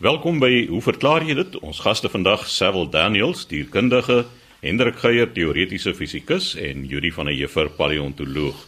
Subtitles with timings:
[0.00, 1.56] Welkom by Hoe verklaar jy dit?
[1.60, 4.22] Ons gaste vandag, Sewil Daniels, dierkundige,
[4.64, 8.62] Hendrik Geier, teoretiese fisikus en Yuri van der Heever, paleontoloog.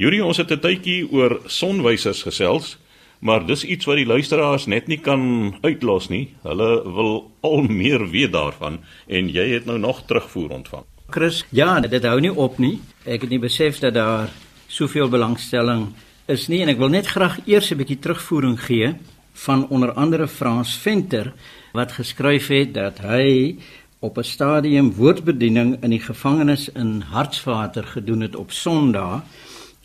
[0.00, 2.78] Yuri, ons het 'n tydjie oor sonwysers gesels,
[3.20, 6.32] maar dis iets wat die luisteraars net nie kan uitlos nie.
[6.42, 10.84] Hulle wil al meer weet daarvan en jy het nou nog terugvoer ontvang.
[11.10, 12.80] Chris, ja, dit hou nie op nie.
[13.04, 14.30] Ek het nie besef dat daar
[14.66, 15.92] soveel belangstelling
[16.26, 18.96] is nie en ek wil net graag eers 'n bietjie terugvoering gee
[19.34, 21.32] van onder andere Frans Venter
[21.72, 23.56] wat geskryf het dat hy
[23.98, 29.22] op 'n stadium woordbediening in die gevangenis in Hartswater gedoen het op Sondag.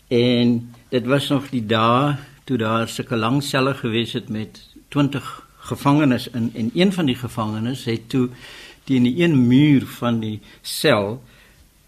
[0.08, 5.46] En dit was nog die dae toe daar sulke lang selle gewees het met 20
[5.58, 8.28] gevangenes in en een van die gevangenes het toe
[8.84, 11.22] teen die een muur van die sel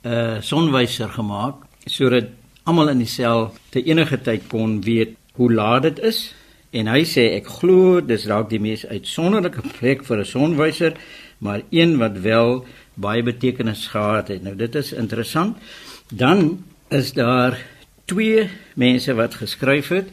[0.02, 1.54] 'n uh, sonwyser gemaak
[1.84, 2.24] sodat
[2.62, 6.34] almal in die sel te enige tyd kon weet hoe laat dit is
[6.72, 10.94] En hy sê ek glo dis dalk die mees uitsonderlike plek vir 'n sonwyser,
[11.38, 14.42] maar een wat wel baie betekenis gehad het.
[14.42, 15.56] Nou dit is interessant.
[16.08, 17.58] Dan is daar
[18.04, 20.08] twee mense wat geskryf het.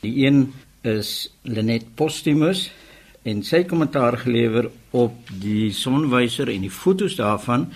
[0.00, 2.70] Die een is Lenet Postumus
[3.22, 7.70] en sy kommentaar gelewer op die sonwyser en die fotos daarvan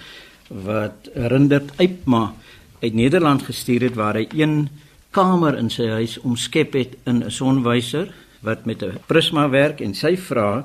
[0.49, 2.35] wat Rindert Eipma
[2.83, 4.69] uit Nederland gestuur het waar hy een
[5.11, 8.13] kamer in sy huis omskep het in 'n sonwyser
[8.47, 10.65] wat met 'n prisma werk en sy vra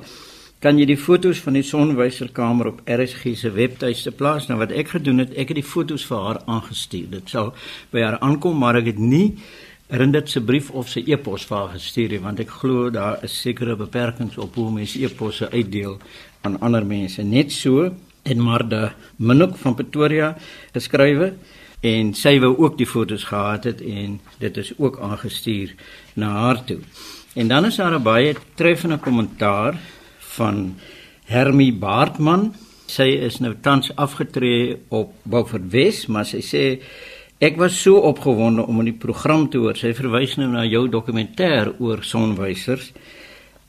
[0.62, 4.48] kan jy die fotos van die sonwyserkamer op RSG se webtuiste plaas?
[4.48, 7.10] Nou wat ek gedoen het ek het die fotos vir haar aangestuur.
[7.10, 7.54] Dit sal
[7.92, 9.34] by haar aankom maar ek het nie
[9.92, 13.34] Rindit se brief of sy e-pos vir haar gestuur nie want ek glo daar is
[13.42, 15.98] sekere beperkings op hoe mense e-posse uitdeel
[16.48, 17.23] aan ander mense.
[17.28, 17.90] Net so
[18.23, 20.30] en Marda Minok van Pretoria
[20.72, 21.34] geskrywe
[21.84, 25.76] en sy wou ook die fotos gehad het en dit is ook aangestuur
[26.16, 26.80] na haar toe.
[27.34, 29.80] En dan is daar 'n baie treffende kommentaar
[30.18, 30.76] van
[31.24, 32.54] Hermie Baartman.
[32.86, 36.82] Sy is nou tans afgetree op Beaufort Wes, maar sy sê
[37.38, 39.76] ek was so opgewonde om in die program te hoor.
[39.76, 42.92] Sy verwys nou na jou dokumentêr oor sonwysers.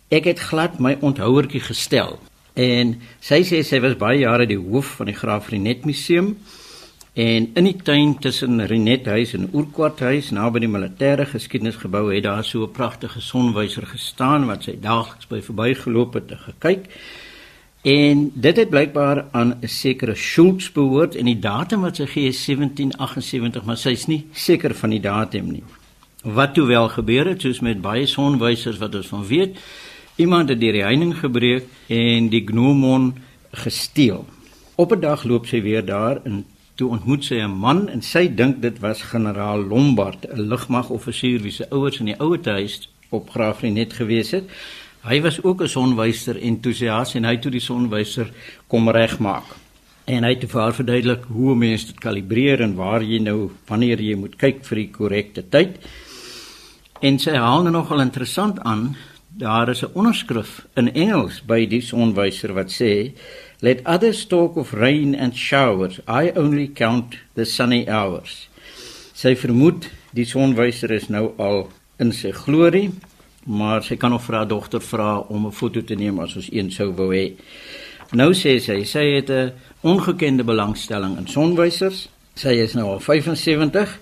[0.09, 2.19] Ek het glad my onthouertjie gestel.
[2.54, 6.36] En sy sê sy was baie jare die hoof van die Graaf Renet Museum.
[7.12, 12.24] En in die tuin tussen Renet huis en Oorkwart huis naby die militêre geskiedenisgebou het
[12.24, 16.88] daar so 'n pragtige sonwyser gestaan wat sy daagliks by verbygeloop het en gekyk.
[17.82, 22.28] En dit het blykbaar aan 'n sekere Schultz behoort en die datum wat sy gee
[22.28, 25.64] is 1778, maar sy's nie seker van die datum nie.
[26.22, 29.58] Wat toe wel gebeur het soos met baie sonwysers wat ons van weet,
[30.16, 33.14] iemand het die heining gebreek en die gnomon
[33.50, 34.24] gesteel.
[34.76, 36.44] Op 'n dag loop sy weer daar in
[36.75, 41.53] toe ontmoet sy 'n man en sy dink dit was generaal Lombard, 'n lugmagoffisier wie
[41.53, 44.44] se ouers in die ouer huis op Graafrenet gewees het.
[45.03, 48.31] Hy was ook 'n sonwyser entoesias en hy het toe die sonwyser
[48.66, 49.44] kom regmaak.
[50.05, 54.00] En hy het vir haar verduidelik hoe mense dit kalibreer en waar jy nou wanneer
[54.00, 55.78] jy moet kyk vir die korrekte tyd.
[57.00, 58.97] En sy haal nou nogal interessant aan,
[59.28, 63.12] daar is 'n onderskrif in Engels by die sonwyser wat sê
[63.62, 66.00] Let others talk of rain and showers.
[66.08, 68.48] I only count the sunny hours.
[69.14, 71.68] Sy vermoed die sonwyser is nou al
[72.02, 72.88] in sy glorie,
[73.46, 76.48] maar sy kan nog vir haar dogter vra om 'n foto te neem as ons
[76.50, 77.36] een sou wou hê.
[78.12, 79.52] Nou sê sy, sy het 'n
[79.82, 82.08] ongekende belangstelling in sonwysers.
[82.34, 84.00] Sy is nou al 75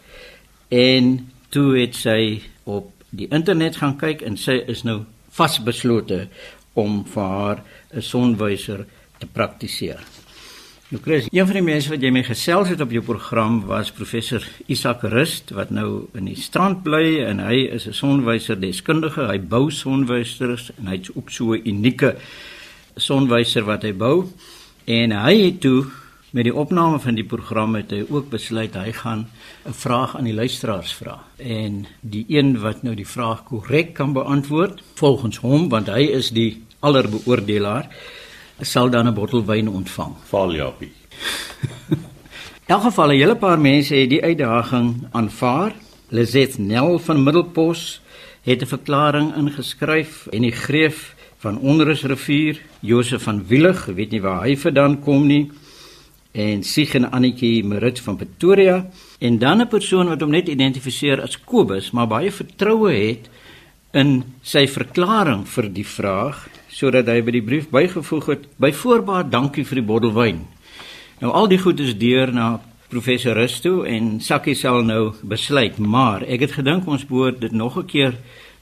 [0.71, 6.29] en toe het sy op die internet gaan kyk en sy is nou vasbeslote
[6.75, 8.87] om vir haar 'n sonwyser
[9.21, 10.01] te praktiseer.
[10.91, 13.93] Nou Chris, een van die mense wat jy mee gesels het op jou program was
[13.95, 19.29] professor Isak Rust wat nou in die strand bly en hy is 'n sonwyser deskundige.
[19.31, 22.17] Hy bou sonwysers en hy's ook so 'n unieke
[22.97, 24.27] sonwyser wat hy bou.
[24.85, 25.87] En hy het toe
[26.33, 29.29] met die opname van die program het hy ook besluit hy gaan
[29.67, 31.23] 'n vraag aan die luisteraars vra.
[31.37, 36.31] En die een wat nou die vraag korrek kan beantwoord volgens hom want hy is
[36.31, 37.89] die allerbeoordelaar
[38.61, 40.15] sal dan 'n bottel wyn ontvang.
[40.25, 40.93] Val Japie.
[42.67, 45.73] In elk geval 'n hele paar mense het die uitdaging aanvaar.
[46.09, 48.01] Lizet Nel van Middelpos
[48.43, 54.43] het 'n verklaring ingeskryf en die greef van Onrusrivier, Josef van Wielig, weet nie waar
[54.43, 55.51] hy vandaan kom nie,
[56.33, 61.41] en Siegen Annetjie Marit van Pretoria en dan 'n persoon wat hom net identifiseer as
[61.45, 63.29] Kobus, maar baie vertroue het
[63.93, 66.49] in sy verklaring vir die vraag
[66.81, 70.47] sodat hy by die brief bygevoeg het by voorbaat dankie vir die bottel wyn.
[71.21, 72.55] Nou al die goed is deur na
[72.91, 77.77] professor Rusto en Sakkie sal nou besluit, maar ek het gedink ons behoort dit nog
[77.77, 78.15] 'n keer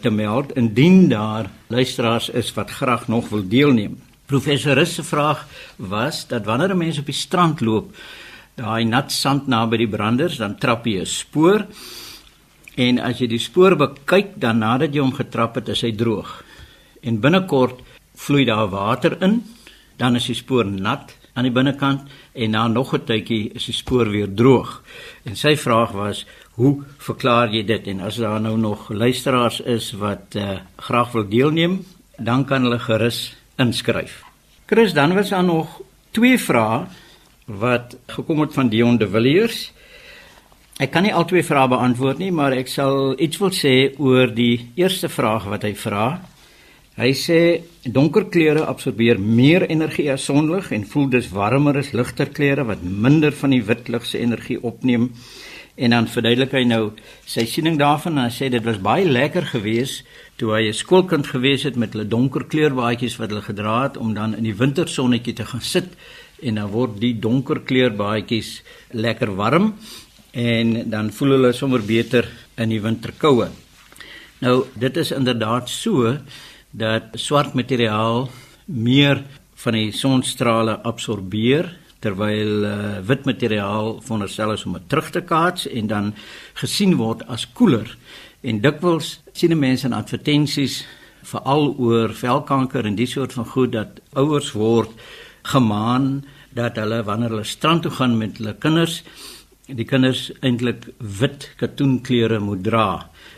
[0.02, 3.96] te meld indien daar luisteraars is wat graag nog wil deelneem.
[4.26, 7.94] Professor Rus se vraag was dat wanneer 'n mens op die strand loop,
[8.54, 11.66] daai nat sand naby die branders, dan trap jy 'n spoor.
[12.74, 16.44] En as jy die spoor bekyk, dan nadat jy hom getrap het, is hy droog.
[17.02, 17.80] En binnekort
[18.18, 19.40] vloei daar water in,
[19.96, 23.74] dan is die spoor nat aan die binnekant en na nog 'n tydjie is die
[23.74, 24.82] spoor weer droog.
[25.24, 26.26] En sy vraag was,
[26.58, 27.86] hoe verklaar jy dit?
[27.86, 31.84] En as daar nou nog luisteraars is wat uh, graag wil deelneem,
[32.18, 34.22] dan kan hulle gerus inskryf.
[34.66, 35.80] Chris, dan was daar nog
[36.10, 36.86] twee vrae
[37.44, 39.72] wat gekom het van Dion de Villiers.
[40.78, 44.34] Ek kan nie al twee vrae beantwoord nie, maar ek sal iets wil sê oor
[44.34, 46.20] die eerste vraag wat hy vra.
[46.98, 52.26] Hy sê donker kleure absorbeer meer energie as sonlig en voel dus warmer as ligter
[52.34, 55.12] kleure wat minder van die wit lig se energie opneem.
[55.78, 56.80] En dan verduidelik hy nou
[57.22, 60.02] sy siening daarvan en hy sê dit was baie lekker geweest
[60.42, 64.10] toe hy 'n skoolkind gewees het met hulle donker kleurbaadjies wat hulle gedra het om
[64.14, 65.94] dan in die wintersonnetjie te gaan sit
[66.42, 69.74] en dan word die donker kleurbaadjies lekker warm
[70.32, 73.48] en dan voel hulle sommer beter in die winterkoue.
[74.40, 76.18] Nou dit is inderdaad so
[76.70, 78.28] dat swart materiaal
[78.66, 79.22] meer
[79.54, 81.70] van die sonstrale absorbeer
[82.04, 82.74] terwyl uh,
[83.08, 86.12] wit materiaal veronderstel is om dit terug te kaats en dan
[86.60, 87.90] gesien word as koeler.
[88.46, 90.84] En dikwels sien mense in advertensies
[91.26, 94.92] veral oor velkanker en die soort van goed dat ouers word
[95.50, 96.22] gemaan
[96.54, 99.02] dat hulle wanneer hulle strand toe gaan met hulle kinders
[99.68, 100.86] die kinders eintlik
[101.20, 102.88] wit katoenklere moet dra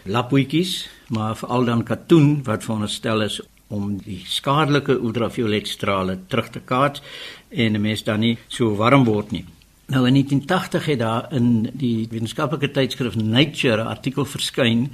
[0.05, 6.61] lapvoetjies maar veral dan katoen wat veronderstel is om die skadelike ultraviolet strale terug te
[6.61, 7.03] kaats
[7.51, 9.47] en 'n mens dan nie so warm word nie
[9.91, 14.91] Nou in 1980 het daar in die wetenskaplike tydskrif Nature 'n artikel verskyn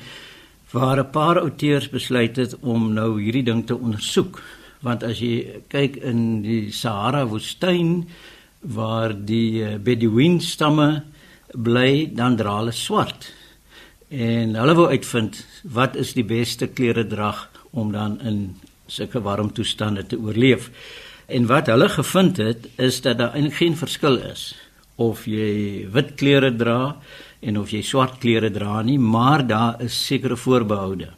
[0.70, 4.42] waar 'n paar auteurs besluit het om nou hierdie ding te ondersoek.
[4.80, 8.08] Want as jy kyk in die Sahara woestyn
[8.60, 11.02] waar die eh, Bedouin stamme
[11.52, 13.32] bly, dan dra hulle swart.
[14.08, 18.56] En hulle wou uitvind wat is die beste klere drag om dan in
[18.86, 20.70] sulke warm toestande te oorleef.
[21.26, 24.54] En wat hulle gevind het is dat daar eintlik geen verskil is
[24.96, 26.96] of jy wit klere dra
[27.42, 31.10] en of jy swart klere dra nie, maar daar is sekere voorbehoude.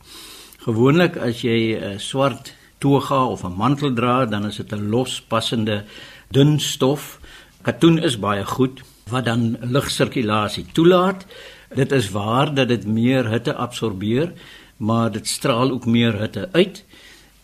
[0.64, 5.84] Gewoonlik as jy 'n swart toga of 'n mantel dra, dan is dit 'n lospassende
[6.30, 7.20] dun stof.
[7.62, 11.26] Katoen is baie goed wat dan lugsirkulasie toelaat.
[11.74, 14.32] Dit is waar dat dit meer hitte absorbeer,
[14.76, 16.84] maar dit straal ook meer hitte uit.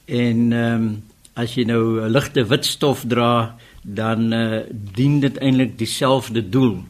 [0.05, 1.03] En ehm um,
[1.35, 6.85] as jy nou 'n ligte wit stof dra, dan uh, dien dit eintlik dieselfde doel.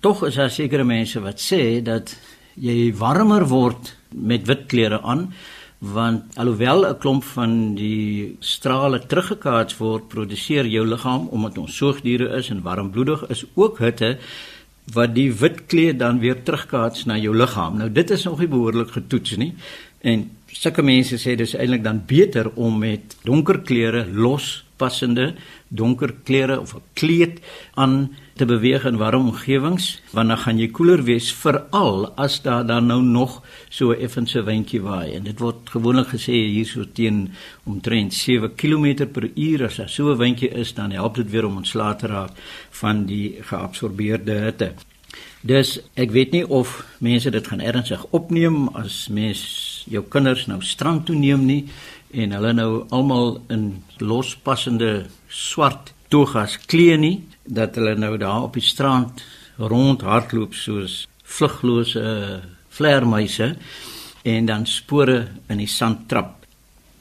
[0.00, 2.16] Tog is daar sekere mense wat sê dat
[2.54, 5.32] jy warmer word met wit klere aan
[5.78, 12.28] want alhoewel 'n klomp van die strale teruggekaats word, produseer jou liggaam omdat ons soogdiere
[12.36, 14.18] is en warmbloedig is ook hitte
[14.94, 17.78] wat die wit kleed dan weer terugkaats na jou liggaam.
[17.80, 19.54] Nou dit is nog nie behoorlik getoets nie.
[20.00, 25.34] En sulke mense sê dis eintlik dan beter om met donker klere los passende
[25.68, 27.40] donker klere of 'n kleed
[27.74, 32.66] aan te beweeg in warm omgewings want dan gaan jy koeler wees veral as daar
[32.66, 37.32] dan nou nog so effense windjie waai en dit word gewoonlik gesê hierso teen
[37.64, 41.46] omtrent 7 km per uur as daar so 'n windjie is dan help dit weer
[41.46, 42.32] om ontslae te raak
[42.70, 44.72] van die geabsorbeerde hitte.
[45.46, 49.42] Dus ek weet nie of mense dit gaan ernstig opneem as mens
[49.90, 51.62] jou kinders nou strand toe neem nie
[52.14, 53.68] en hulle nou almal in
[54.00, 59.22] lospassende swart togas klee nie dat hulle nou daar op die strand
[59.58, 62.06] rond hardloop soos vluglose
[62.76, 63.54] vleermuise
[64.26, 66.32] en dan spore in die sand trap.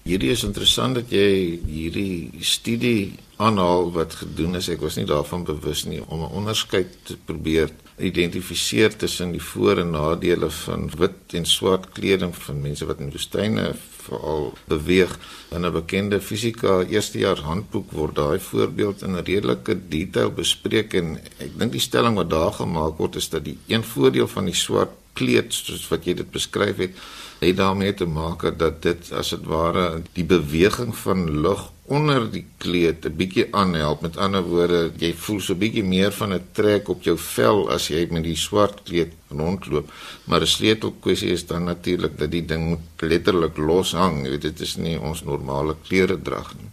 [0.05, 4.69] Hierdie is interessant dat jy hierdie studie aanhaal wat gedoen is.
[4.71, 9.77] Ek was nie daarvan bewus nie om 'n onderskeid te probeer identifiseer tussen die voor-
[9.77, 13.75] en nadele van wit en swart kleding van mense wat in woestyne
[14.05, 15.19] veral beweeg.
[15.49, 21.57] In 'n bekende fisika eerstejaars handboek word daai voorbeeld in redelike detail bespreek en ek
[21.59, 24.91] dink die stelling wat daar gemaak word is dat die een voordeel van die swart
[25.13, 26.91] kleed soos wat jy dit beskryf het,
[27.39, 32.45] het daarmee te maak dat dit as dit ware die beweging van lug onder die
[32.57, 34.01] kleed 'n bietjie aanhelp.
[34.01, 37.69] Met ander woorde, jy voel so 'n bietjie meer van 'n trek op jou vel
[37.69, 39.91] as jy met die swart kleed rondloop.
[40.25, 44.23] Maar 'n sleutelkwessie is dan natuurlik dat die ding moet letterlik los hang.
[44.23, 46.69] Jy weet dit is nie ons normale klere drag nie.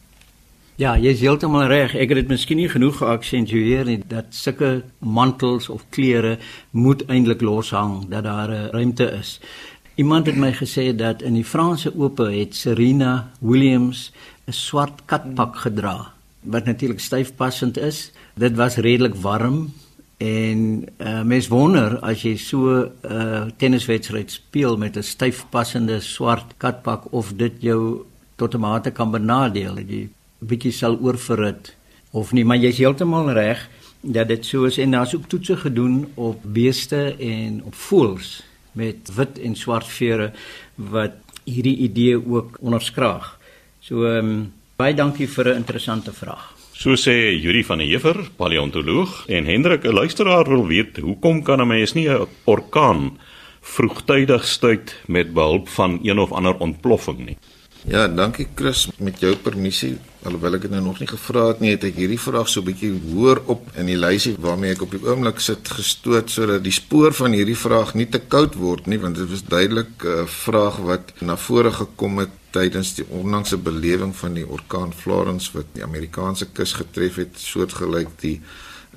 [0.76, 1.94] Ja, jy is heeltemal reg.
[1.94, 6.38] Ek het dit miskien nie genoeg geaksentueer nie dat sulke mantels of klere
[6.70, 9.40] moet eintlik los hang, dat daar 'n ruimte is.
[9.94, 14.12] Iemand het my gesê dat in die Franse Ope het Serena Williams
[14.46, 18.10] 'n swart katpak gedra wat natuurlik styf passend is.
[18.34, 19.72] Dit was redelik warm
[20.18, 26.00] en uh, mens wonder as jy so 'n uh, tenniswedstryd speel met 'n styf passende
[26.00, 28.04] swart katpak of dit jou
[28.36, 30.08] tot 'n mate kan benadeel jy
[30.38, 31.74] bietjie sal oorverhit
[32.10, 33.68] of nie, maar jy's heeltemal reg
[34.00, 39.14] dat dit so is en daar's ook toetse gedoen op beeste en op voëls met
[39.14, 40.32] wit en swart vere
[40.74, 43.38] wat hierdie idee ook onderskraag.
[43.82, 44.42] So ehm um,
[44.78, 46.54] baie dankie vir 'n interessante vraag.
[46.72, 51.60] So sê Yuri van der Heever, paleontoloog en Hendrik, 'n luisteraar wil weet, hoekom kan
[51.60, 53.18] 'n mens nie 'n orkaan
[53.60, 57.36] vroegtydig stuit met behulp van een of ander ontploffing nie?
[57.84, 58.88] Ja, dankie Chris.
[58.98, 62.20] Met jou permissie, alhoewel ek dit nou nog nie gevra het nie, het ek hierdie
[62.20, 65.68] vraag so 'n bietjie hoër op in die lysie waarmee ek op die oomblik sit
[65.68, 69.42] gestoot sodat die spoor van hierdie vraag nie te koud word nie, want dit was
[69.42, 74.46] duidelik 'n uh, vraag wat na vore gekom het tydens die onlangse belewing van die
[74.46, 78.38] orkaan Florence wat die Amerikaanse kus getref het, soortgelyk die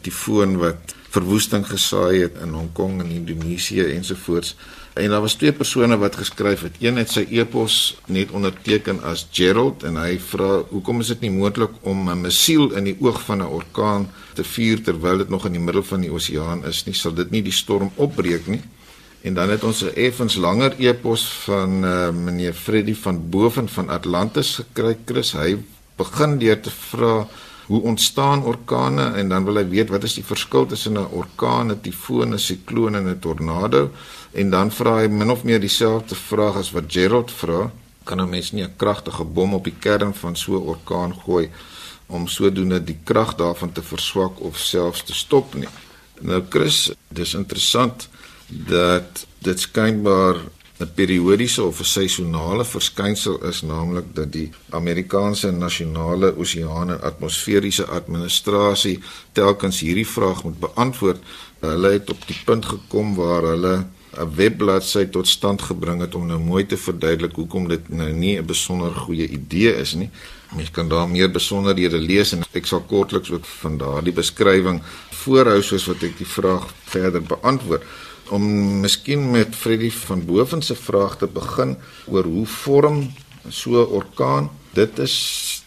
[0.05, 4.55] tifoon wat verwoesting gesaai het in Hong Kong en Indonesië ensovoorts.
[4.95, 6.75] En daar was twee persone wat geskryf het.
[6.79, 11.31] Een het sy e-pos net onderteken as Gerald en hy vra hoekom is dit nie
[11.35, 15.45] moontlik om 'n missiel in die oog van 'n orkaan te vuur terwyl dit nog
[15.45, 16.95] in die middel van die oseaan is nie?
[16.95, 18.61] Sal dit nie die storm opbreek nie?
[19.25, 23.89] En dan het ons 'n effens langer e-pos van uh, meneer Freddy van Boven van
[23.89, 24.97] Atlantis gekry.
[25.05, 25.57] Chris, hy
[25.97, 27.27] begin deur te vra
[27.65, 31.71] hoe ontstaan orkane en dan wil hy weet wat is die verskil tussen 'n orkaan,
[31.71, 33.89] 'n tifoon, 'n sikloon en 'n tornado?
[34.31, 37.71] En dan vra hy min of meer dieselfde vraag as wat Gerald vra.
[38.03, 41.49] Kan 'n mens nie 'n kragtige bom op die kern van so 'n orkaan gooi
[42.05, 45.69] om sodoende die krag daarvan te verswak of selfs te stop nie?
[46.19, 48.07] Nou Chris, dis interessant
[48.47, 50.35] dat dit skynbaar
[50.79, 57.85] 'n periodiese of 'n seisonale verskynsel is, naamlik dat die Amerikaanse nasionale oseaan en atmosferiese
[57.85, 58.99] administrasie
[59.31, 61.23] telkens hierdie vraag moet beantwoord.
[61.59, 63.85] Hulle het op die punt gekom waar hulle
[64.17, 68.37] 'n webbladsy tot stand gebring het om nou mooi te verduidelik hoekom dit nou nie
[68.37, 70.09] 'n besonder goeie idee is nie.
[70.55, 75.61] Mens kan daar meer besonderhede lees en ek sal kortliks ook van daardie beskrywing voorhou
[75.61, 77.83] soos wat ek die vraag verder beantwoord.
[78.29, 78.45] Om
[78.81, 81.75] miskien met Freddy van Boven se vraag te begin
[82.09, 83.13] oor hoe vorm
[83.49, 84.49] so 'n orkaan?
[84.73, 85.15] Dit is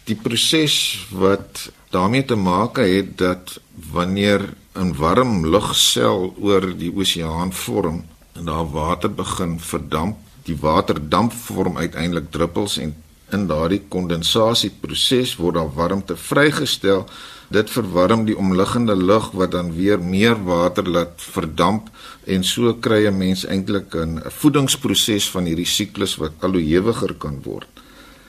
[0.03, 3.59] die proses wat daarmee te maak het dat
[3.91, 10.17] wanneer 'n warm lugsel oor die oseaan vorm, en daar water begin verdamp.
[10.43, 12.95] Die waterdamp vorm uiteindelik druppels en
[13.31, 17.05] in daardie kondensasieproses word daar warmte vrygestel.
[17.49, 21.87] Dit verwarm die omliggende lug wat dan weer meer water laat verdamp
[22.25, 27.13] en so kry 'n mens eintlik 'n voedingsproses van hierdie siklus wat al hoe hewiger
[27.13, 27.67] kan word.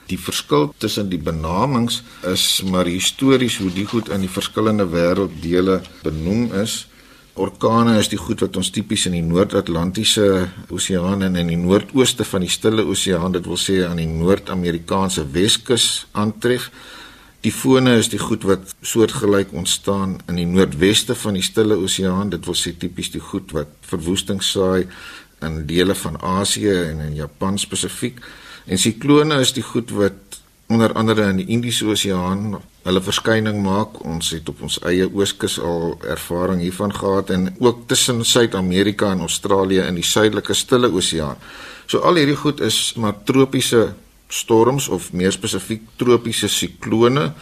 [0.06, 5.82] Die verskil tussen die benamings is maar histories hoe die goed in die verskillende wêrelddele
[6.02, 6.86] benoem is.
[7.34, 12.24] Orkane is die goed wat ons tipies in die Noord-Atlantiese Oseaan en in die noordooste
[12.24, 16.70] van die Stille Oseaan, dit wil sê aan die Noord-Amerikaanse Weskus aantref.
[17.40, 22.44] Tifone is die goed wat soortgelyk ontstaan in die noordweste van die Stille Oseaan, dit
[22.44, 24.84] wil sê tipies die goed wat verwoesting saai
[25.40, 28.20] in dele van Asië en in Japan spesifiek.
[28.68, 30.36] En siklone is die goed wat
[30.68, 34.02] onder andere in die Indiese Oseaan hulle verskyning maak.
[34.04, 39.24] Ons het op ons eie ooskus al ervaring hiervan gehad en ook tussen Suid-Amerika en
[39.24, 41.40] Australië in die suidelike Stille Oseaan.
[41.88, 43.94] So al hierdie goed is maar tropiese
[44.30, 47.32] storms of meer spesifiek tropiese siklone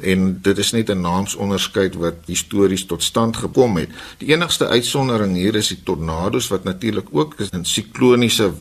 [0.00, 3.90] en dit is net 'n naamsonderskeid wat histories tot stand gekom het.
[4.18, 8.52] Die enigste uitsondering hier is die tornado's wat natuurlik ook 'n sikloniese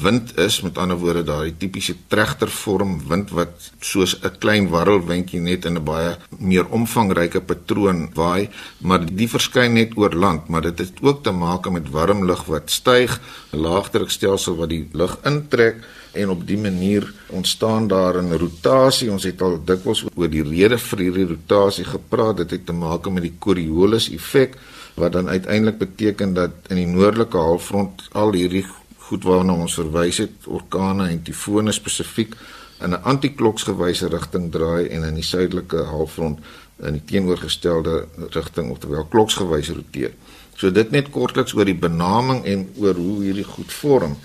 [0.00, 0.60] wind is.
[0.60, 5.84] Met ander woorde daai tipiese tregtervorm wind wat soos 'n klein warrelwindjie net in 'n
[5.84, 8.48] baie meer omvangryke patroon waai.
[8.78, 12.44] Maar die verskyn net oor land maar dit het ook te maak met warm lug
[12.44, 13.20] wat styg
[13.52, 15.76] 'n laagdrukstelsel wat die lug intrek
[16.12, 20.78] en op die manier ontstaan daar 'n rotasie ons het al dikwels oor die rede
[20.78, 24.56] vir hierdie rotasie gepraat dit het te maak met die Coriolis effek
[24.94, 28.64] wat dan uiteindelik beteken dat in die noordelike halfrond al hierdie
[28.98, 32.34] goed waarna ons verwys het, orkane en tifone spesifiek
[32.80, 36.38] in 'n antikloksgewyse rigting draai en in die suidelike halfrond
[36.82, 40.12] in die teenoorgestelde rigting ofterwel kloksgewys roteer.
[40.56, 44.16] So dit net kortliks oor die benaming en oor hoe hierdie goed vorm.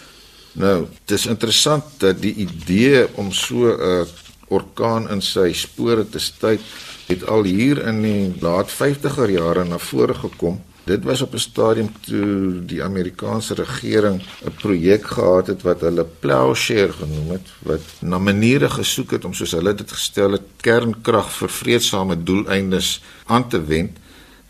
[0.56, 4.08] Nou, dit is interessant dat die idee om so 'n
[4.48, 6.62] orkaan in sy spore te stuit
[7.08, 11.38] het al hier in die laat 50er jare na vore gekom Dit was op 'n
[11.38, 17.82] stadium toe die Amerikaanse regering 'n projek gehad het wat hulle plowshare genoem het wat
[18.00, 23.50] na maniere gesoek het om soos hulle dit gestel het kernkrag vir vredesame doeleindes aan
[23.50, 23.98] te wend.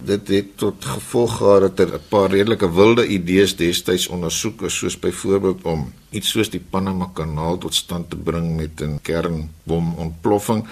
[0.06, 4.78] Dit het tot gevolg gehad dat er 'n paar redelike wilde idees destyds ondersoek is
[4.78, 10.68] soos byvoorbeeld om iets soos die Panama Kanaal tot stand te bring met 'n kernbomontploffing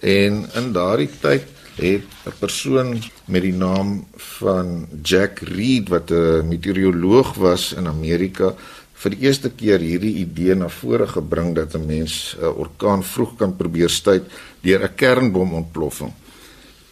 [0.00, 6.48] en in daardie tyd het 'n persoon met die naam van Jack Reed wat 'n
[6.48, 8.54] meteoroloog was in Amerika
[8.92, 13.36] vir die eerste keer hierdie idee na vore gebring dat 'n mens 'n orkaan vroeg
[13.36, 14.24] kan probeer stuit
[14.60, 16.12] deur 'n kernbomontploffing.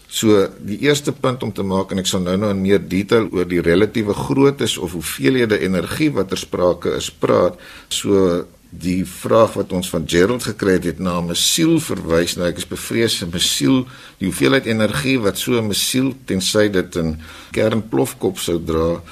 [0.09, 3.27] So die eerste punt om te maak en ek sal nou nou in meer detail
[3.35, 7.59] oor die relatiewe groottes of hoeveelhede energie wat ter sprake is praat.
[7.89, 12.37] So die vraag wat ons van Gerald gekry het na 'n missiel verwys.
[12.37, 13.87] Nou ek is bevrees 'n missiel,
[14.19, 17.19] die hoeveelheid energie wat so 'n missiel tensy dit 'n
[17.53, 19.03] kernplofkop sou dra,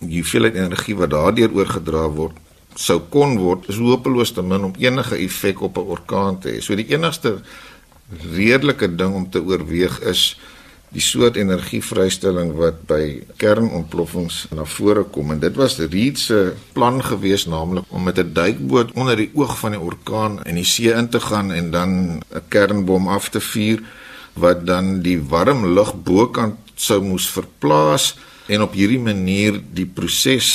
[0.00, 2.36] die hoeveelheid energie wat daardeur oorgedra word
[2.74, 6.60] sou kon word is hopeloos te min om enige effek op 'n orkaan te hê.
[6.60, 7.42] So die enigste
[8.34, 10.34] redelike ding om te oorweeg is
[10.94, 13.02] die soort energievrystelling wat by
[13.42, 16.38] kernontploffings na vore kom en dit was Reed se
[16.76, 20.64] plan gewees naamlik om met 'n duikboot onder die oog van die orkaan in die
[20.64, 23.82] see in te gaan en dan 'n kernbom af te vuur
[24.34, 28.14] wat dan die warm lug bokant sou moes verplaas
[28.46, 30.48] en op hierdie manier die proses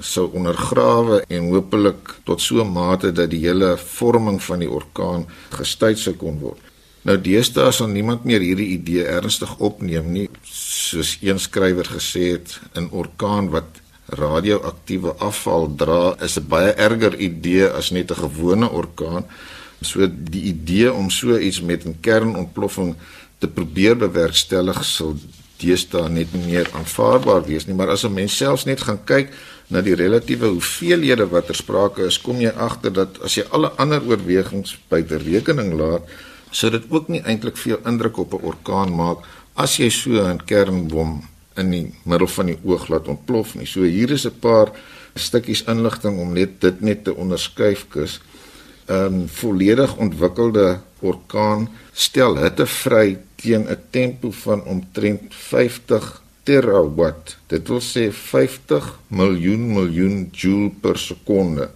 [0.00, 5.26] sou ondergrawe en hopelik tot so 'n mate dat die hele vorming van die orkaan
[5.50, 6.69] gestuit sou kon word.
[7.08, 12.60] Nou deesdae sal niemand meer hierdie idee ernstig opneem nie, soos een skrywer gesê het,
[12.76, 13.80] 'n orkaan wat
[14.10, 19.24] radioaktiewe afval dra is 'n baie erger idee as net 'n gewone orkaan.
[19.80, 22.96] So die idee om so iets met 'n kernontploffing
[23.38, 25.16] te probeer bewerkstellig sal
[25.60, 29.32] deesdae net nie meer aanvaarbaar wees nie, maar as 'n mens selfs net gaan kyk
[29.68, 33.68] na die relatiewe hoeveelhede wat ter sprake is, kom jy agter dat as jy alle
[33.68, 36.02] ander oorwegings buite rekening laat,
[36.50, 39.18] sou dit ook nie eintlik veel indruk op 'n orkaan maak
[39.54, 41.22] as jy so 'n kernbom
[41.56, 43.66] in die middel van die oog laat ontplof nie.
[43.66, 44.72] So hier is 'n paar
[45.14, 48.20] stukkies inligting om net dit net te onderskuif kus.
[48.88, 57.36] 'n volledig ontwikkelde orkaan stel hitte vry teen 'n tempo van omtrent 50 terawatt.
[57.46, 61.70] Dit wil sê 50 miljoen miljoen joule per sekonde.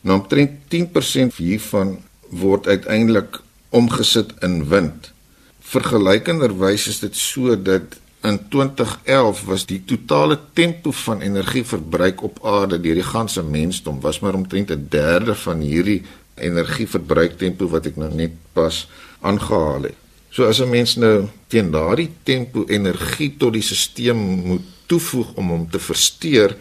[0.00, 1.98] Nou omtrent 10% hiervan
[2.30, 5.12] word uiteindelik omgesit in wind.
[5.60, 12.80] Vergelykenderwys is dit so dat in 2011 was die totale tempo van energieverbruik op aarde
[12.80, 16.02] deur die ganse mensdom was maar omtrent 'n derde van hierdie
[16.34, 18.88] energieverbruiktempo wat ek nou net pas
[19.20, 19.94] aangehaal het.
[20.30, 25.48] So as 'n mens nou teen daardie tempo energie tot die stelsel moet toevoeg om
[25.48, 26.56] hom te versteur,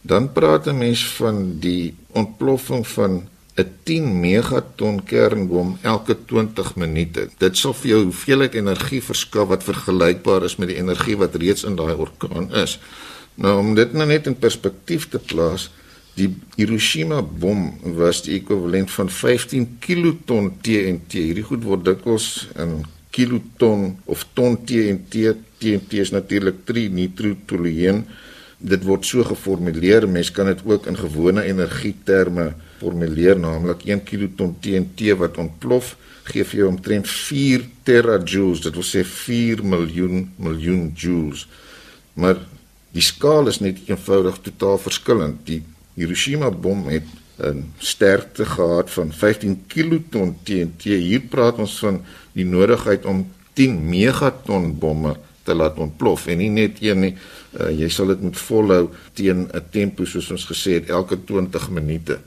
[0.00, 3.28] dan praat 'n mens van die ontploffing van
[3.62, 7.28] 'n 10 megaton kernbom elke 20 minute.
[7.38, 11.64] Dit sal vir jou hoeveelheid energie verskaf wat vergelykbaar is met die energie wat reeds
[11.64, 12.78] in daai orkaan is.
[13.34, 15.70] Nou om dit nou net in perspektief te plaas,
[16.14, 21.12] die Hiroshima bom was die ekwivalent van 15 kiloton TNT.
[21.12, 25.32] Hierdie goed word dikwels in kiloton of ton TNT.
[25.62, 28.04] TNT is natuurlik 3 nitrotolueen.
[28.58, 30.06] Dit word so geformuleer.
[30.08, 35.94] Mens kan dit ook in gewone energieterme formuleer naamlik 1 kiloton TNT wat ontplof
[36.28, 41.46] gee vir jou omtrent 4 terajoules dit wil sê 4 miljoen miljoen joules.
[42.14, 42.38] Maar
[42.94, 45.42] die skaal is net eenvoudig totaal verskillend.
[45.48, 45.62] Die
[45.98, 47.08] Hiroshima bom het
[47.42, 53.88] 'n sterkte gehad van 15 kiloton TNT hier praat ons van die nodigheid om 10
[53.88, 56.26] megaton bomme te laat ontplof.
[56.26, 57.14] En nie net een nie
[57.60, 61.70] uh, jy sal dit moet volhou teen 'n tempo soos ons gesê het elke 20
[61.70, 62.20] minute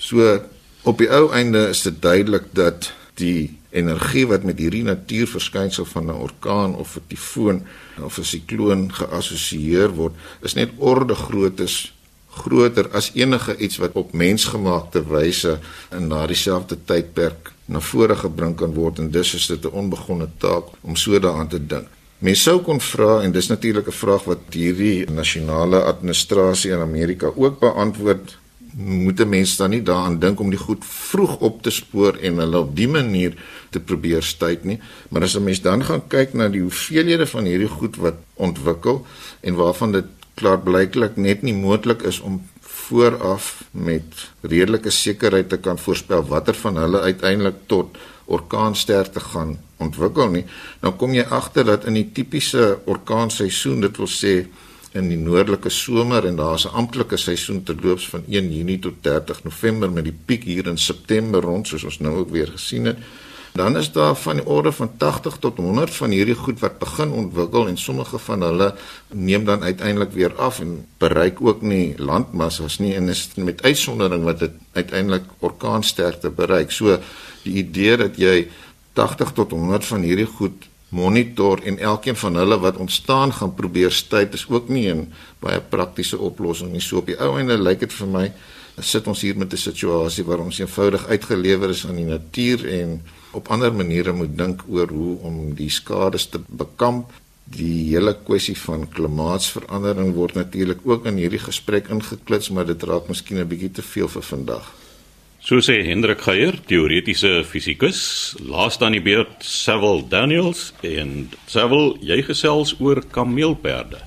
[0.00, 0.40] So
[0.88, 2.88] op die ou einde is dit duidelik dat
[3.20, 7.62] die energie wat met hierdie natuurverskynsel van 'n orkaan of 'n tifoon
[8.02, 11.92] of 'n sikloon geassosieer word, is net orde grootes
[12.30, 15.58] groter as enige iets wat op mensgemaakte wyse
[15.90, 20.28] in daardie selfde tydperk na vore gebring kan word en dus is dit 'n onbegonne
[20.38, 21.88] taak om so daaraan te dink.
[22.18, 27.32] Mense sou kon vra en dis natuurlik 'n vraag wat hierdie nasionale administrasie in Amerika
[27.36, 28.38] ook beantwoord
[28.76, 32.38] moet 'n mens dan nie daaraan dink om die goed vroeg op te spoor en
[32.38, 33.34] hulle op die manier
[33.70, 34.78] te probeer stuit nie.
[35.08, 39.06] Maar as 'n mens dan gaan kyk na die hoeveelhede van hierdie goed wat ontwikkel
[39.40, 40.04] en waarvan dit
[40.34, 44.04] klaarblyklik net nie moontlik is om vooraf met
[44.40, 50.44] redelike sekerheid te kan voorspel watter van hulle uiteindelik tot orkaansterkte gaan ontwikkel nie,
[50.80, 54.34] dan kom jy agter dat in die tipiese orkaanseisoen, dit wil sê
[54.98, 59.44] in die noordelike somer en daar's 'n amptelike seisoen terloops van 1 Junie tot 30
[59.44, 62.98] November met die piek hier in September rond soos ons nou ook weer gesien het.
[63.52, 67.10] Dan is daar van die orde van 80 tot 100 van hierdie goed wat begin
[67.10, 68.74] ontwikkel en sommige van hulle
[69.08, 74.24] neem dan uiteindelik weer af en bereik ook nie landmassas nie en is met uitsondering
[74.24, 76.70] wat dit uiteindelik orkaansterkte bereik.
[76.70, 76.98] So
[77.42, 78.48] die idee dat jy
[78.92, 83.92] 80 tot 100 van hierdie goed monitor en elkeen van hulle wat ontstaan gaan probeer
[83.92, 86.80] stuit is ook nie 'n baie praktiese oplossing nie.
[86.80, 88.32] So op die ou einde lyk dit vir my
[88.78, 93.02] sit ons hier met 'n situasie waar ons eenvoudig uitgelewer is aan die natuur en
[93.30, 97.12] op ander maniere moet dink oor hoe om die skades te bekamp.
[97.44, 103.08] Die hele kwessie van klimaatsverandering word natuurlik ook in hierdie gesprek ingeklits, maar dit raak
[103.08, 104.79] miskien 'n bietjie te veel vir vandag.
[105.50, 112.20] So sê Hendrik Geier, teoretiese fisikus, laaste aan die beurt Sewil Daniels en Sewil, jy
[112.22, 113.98] gesels oor kameelperde.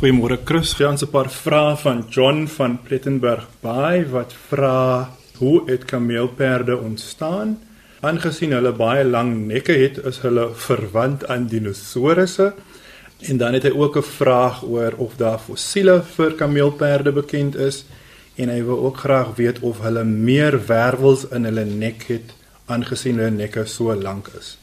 [0.00, 5.62] Goeiemôre Chris, gee ons 'n paar vrae van John van Plettenberg Bay wat vra hoe
[5.70, 7.60] het kameelperde ontstaan?
[8.02, 12.52] Aangesien hulle baie lang nekke het, is hulle verwant aan dinosourusse.
[13.28, 17.84] En dan het hy ook 'n vraag oor of daar fossiele vir kameelperde bekend is
[18.40, 22.32] en hy wil ook graag weet of hulle meer wervels in hulle nek het
[22.72, 24.56] aangesien hulle nekke so lank is.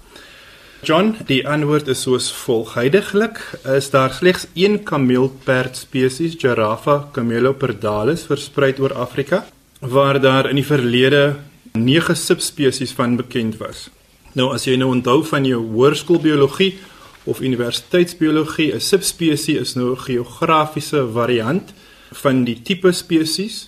[0.86, 3.40] John, die antwoord is soos volg: Heidiglik
[3.74, 9.46] is daar slegs een kameelperd spesies, Giraffa camelopardalis, versprei oor Afrika,
[9.82, 11.40] waar daar in die verlede
[11.74, 13.88] nege subspesies van bekend was.
[14.38, 16.76] Nou as jy nou onthou van jou hoërskoolbiologie
[17.26, 21.74] of universiteitsbiologie, 'n subspesie is nou 'n geografiese variant
[22.12, 23.68] van die tipe spesies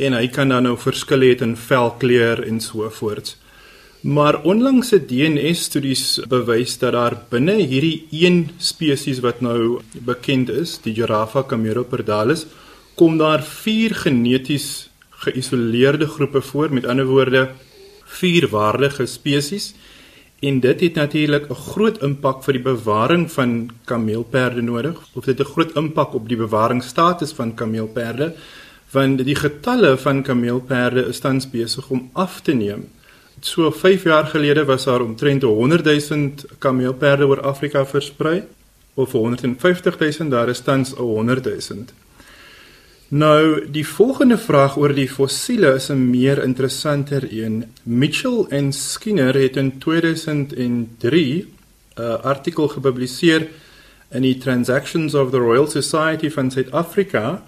[0.00, 3.36] en hy kan dan nou verskille het in velkleur en so voort.
[4.00, 10.94] Maar onlangse DNA-studies bewys dat daar binne hierdie een spesies wat nou bekend is, die
[10.96, 12.46] Giraffa camelopardalis,
[12.96, 14.88] kom daar vier geneties
[15.20, 17.50] geïsoleerde groepe voor, met ander woorde
[18.10, 19.74] vier waardige spesies.
[20.40, 25.40] En dit het natuurlik 'n groot impak vir die bewaring van kameelperde nodig, of dit
[25.40, 28.34] 'n groot impak op die bewaringsstatus van kameelperde,
[28.90, 32.88] want die getalle van kameelperde is tans besig om af te neem.
[33.40, 38.42] So 5 jaar gelede was daar omtrent 100 000 kameelperde oor Afrika versprei,
[38.94, 41.84] of 150 000, daar is tans 100 000.
[43.10, 47.64] Nou, die volgende vraag oor die fossiele is 'n meer interessanter een.
[47.82, 51.46] Mitchell en Skinner het in 2003
[51.96, 53.48] 'n artikel gepubliseer
[54.10, 57.42] in die Transactions of the Royal Society van Suid-Afrika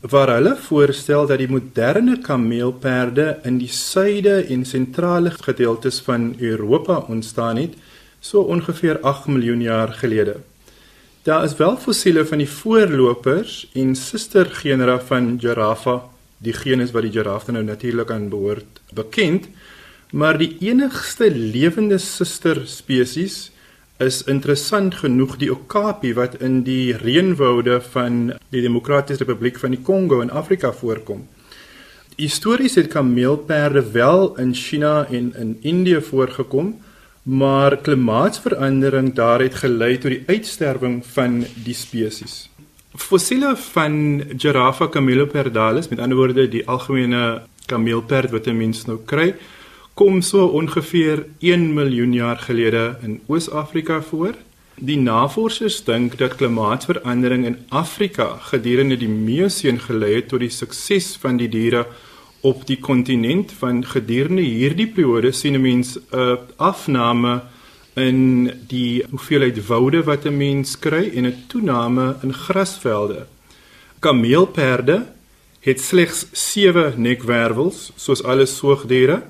[0.00, 7.04] waar hulle voorstel dat die moderne kameelperde in die suide en sentrale gedeeltes van Europa
[7.08, 7.74] ontstaan het
[8.20, 10.36] so ongeveer 8 miljoen jaar gelede.
[11.24, 16.02] Daar is wel fossiele van die voorlopers en sustergenera van Giraffa,
[16.44, 19.46] die genus wat die giraffe nou natuurlik aan behoort, bekend,
[20.12, 23.38] maar die enigste lewende suster spesies
[24.04, 29.80] is interessant genoeg die okapi wat in die reënwoude van die Demokratiese Republiek van die
[29.80, 31.24] Kongo in Afrika voorkom.
[32.20, 36.74] Histories het kameelperde wel in China en in Indië voorgekom,
[37.24, 42.50] maar klimaatsverandering daar het gelei tot die uitsterwing van die spesies.
[42.94, 49.34] Fossiele van Giraffa camelopardalis, met ander woorde die algemene kameelperd wat 'n mens nou kry,
[49.94, 54.34] kom so ongeveer 1 miljoen jaar gelede in Oos-Afrika voor.
[54.74, 61.16] Die navorsers dink dat klimaatsverandering in Afrika gedurende die Mioseen gelei het tot die sukses
[61.20, 61.86] van die diere
[62.44, 67.42] op die kontinent van gedurende hierdie periode sien 'n mens 'n afname
[67.94, 73.26] in die hoeveelheid woude wat 'n mens kry en 'n toename in grasvelde.
[73.98, 75.06] Kameelperde
[75.60, 79.22] het slegs 7 nekwervels soos alle soogdiere,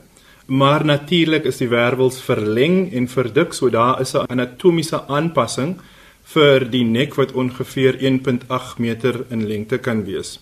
[0.46, 5.76] maar natuurlik is die wervels verleng en verdik, so daar is 'n anatomiese aanpassing
[6.24, 10.40] vir die nek wat ongeveer 1.8 meter in lengte kan wees.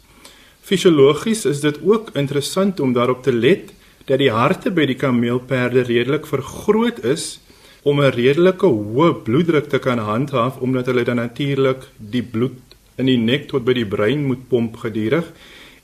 [0.62, 3.72] Fisiologies is dit ook interessant om daarop te let
[4.06, 7.40] dat die harte by die kameelperde redelik vergroot is
[7.82, 12.58] om 'n redelike hoë bloeddruk te kan handhaaf omdat hulle dan natuurlik die bloed
[12.96, 15.32] in die nek tot by die brein moet pomp gedurig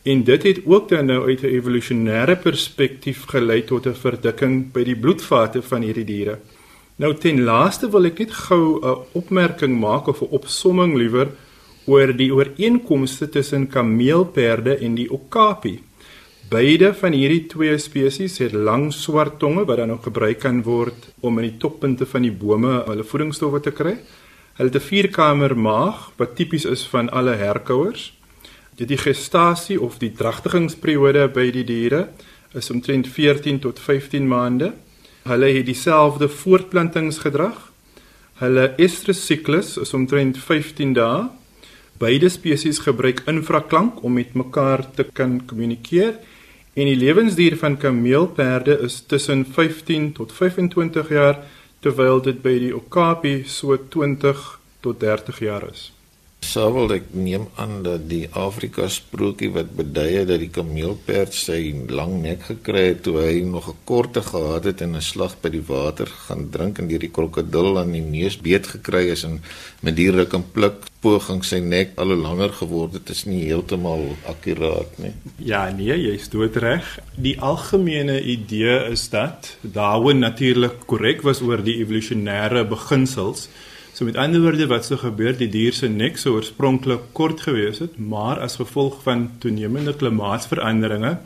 [0.03, 4.85] en dit het ook dan nou uit 'n evolusionêre perspektief gelei tot 'n verdikking by
[4.85, 6.39] die bloedvate van hierdie diere.
[6.97, 11.29] Nou ten laaste wil ek net gou 'n opmerking maak of 'n opsomming liewer
[11.89, 15.79] oor die ooreenkomste tussen kameelperde en die okapi.
[16.49, 21.09] Beide van hierdie twee spesies het lang swart tonge wat dan ook gebruik kan word
[21.21, 23.97] om in die toppunte van die bome hulle voedingsstowwe te kry.
[24.57, 28.13] Hulle het 'n vierkamer maag wat tipies is van alle herkouers.
[28.77, 32.09] Die gestasie of die dragtigingsperiode by die diere
[32.55, 34.73] is omtrent 14 tot 15 maande.
[35.25, 37.73] Hulle het dieselfde voortplantingsgedrag.
[38.35, 41.29] Hulle estrus siklus is omtrent 15 dae.
[41.99, 46.15] Beide spesies gebruik infraklank om met mekaar te kan kommunikeer
[46.79, 51.43] en die lewensduur van kameelperde is tussen 15 tot 25 jaar
[51.83, 54.47] terwyl dit by die okapi so 20
[54.81, 55.89] tot 30 jaar is.
[56.39, 61.59] Sou wil ek neem aan dat die Afrika sprokie wat beduie dat die kameelperd sy
[61.91, 65.51] lang nek gekry het toe hy nog 'n korte gehad het en 'n slag by
[65.51, 69.43] die water gaan drink en deur die krokodil aan die neus beet gekry is en
[69.83, 73.45] met die ruk en pluk poging sy nek al hoe langer geword het is nie
[73.45, 75.15] heeltemal akkuraat nie.
[75.37, 76.99] Ja, nee, jy's doodreg.
[77.17, 83.49] Die algemene idee is dat Darwin natuurlik korrek was oor die evolusionêre beginsels
[83.99, 87.81] So met ander woorde wat sou gebeur die dier se nek sou oorspronklik kort gewees
[87.83, 91.17] het, maar as gevolg van toenemende klimaatsveranderinge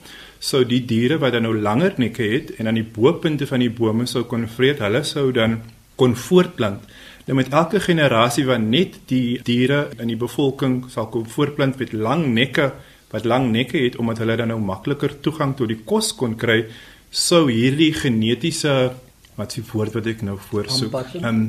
[0.40, 3.68] sou die diere wat dan nou langer nekke het en aan die bo-punte van die
[3.68, 5.58] bome sou kon vreet, hulle sou dan
[6.00, 6.86] kon voortplant.
[7.26, 11.92] Nou met elke generasie wat net die diere in die bevolking sal kon voortplant met
[11.92, 12.70] lang nekke
[13.12, 16.62] wat lang nekke het omdat hulle dan nou makliker toegang tot die kos kon kry,
[17.10, 18.94] sou hierdie genetiese
[19.36, 21.44] wat s'ie woord wat ek nou voorsoek, ehm um,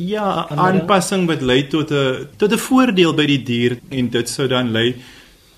[0.00, 4.46] Ja, aanpassing wat lei tot 'n tot 'n voordeel by die dier en dit sou
[4.48, 4.94] dan lei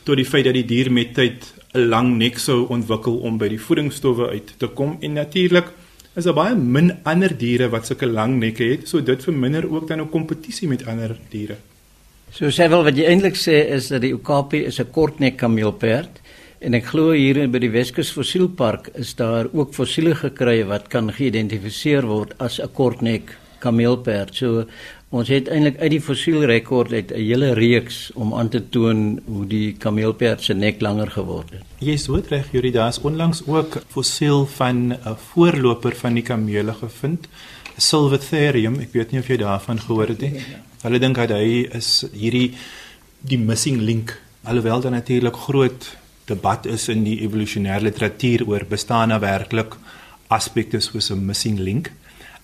[0.05, 3.49] tot die feit dat die dier met tyd 'n lang nek sou ontwikkel om by
[3.49, 5.69] die voedingsstowwe uit te kom en natuurlik
[6.17, 9.89] is daar baie min ander diere wat sulke lang nekke het, so dit verminder ook
[9.89, 11.57] dan 'n kompetisie met ander diere.
[12.33, 16.21] So sevel wat jy eintlik sê is dat die okapi is 'n kortnek kameelperd
[16.61, 21.13] en ek glo hier by die Weskus Fossielpark is daar ook fossiele gekry wat kan
[21.13, 24.35] geïdentifiseer word as 'n kortnek kameelperd.
[24.37, 24.67] So
[25.13, 29.47] ons het eintlik uit die fossielrekord uit 'n hele reeks om aan te toon hoe
[29.47, 31.63] die kameelperd se nek langer geword het.
[31.79, 36.23] Jy is goed reg, Juri, daar is onlangs ook fossiel van 'n voorloper van die
[36.23, 37.29] kamele gevind,
[37.77, 38.81] Silvertherium.
[38.81, 40.41] Ek weet nie of jy daarvan gehoor het nie.
[40.83, 42.53] Hulle dink dat hy is hierdie
[43.21, 44.21] die missing link.
[44.45, 49.77] Alhoewel daar natuurlik groot debat is in die evolusionêre literatuur oor bestaan daar werklik
[50.29, 51.93] aspekte soos 'n missing link.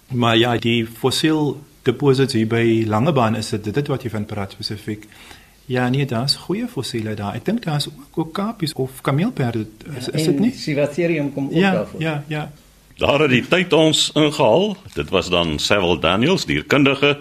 [0.09, 4.57] Maar ja, die fossiel deposits hier by Langebaan is dit dit wat jy van praat
[4.57, 5.05] spesifiek.
[5.69, 7.35] Ja, nee, daar's goeie fossiele daar.
[7.37, 9.67] Ek dink daar's ook ook kapies of kameelperde.
[9.99, 10.53] Is, is dit nie?
[10.57, 12.01] Sivatherium kom ook ja, daarvoor.
[12.01, 12.53] Ja, ja.
[12.99, 14.77] Daar het die tyd ons ingehaal.
[14.95, 17.19] Dit was dan Sewil Daniels, dierkundige.